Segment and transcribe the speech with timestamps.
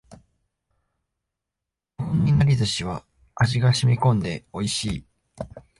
[0.09, 0.17] こ
[1.99, 3.05] このいなり寿司は
[3.35, 5.05] 味が染み込んで美味しい